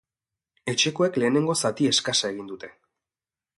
[0.73, 2.73] Etxekoek lehenengo zati eskasa egin dute.